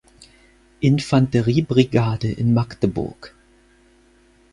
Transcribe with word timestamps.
Infanterie-Brigade 0.79 2.27
in 2.33 2.55
Magdeburg. 2.55 3.35